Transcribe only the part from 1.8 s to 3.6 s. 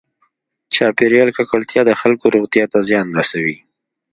د خلکو روغتیا ته زیان رسوي.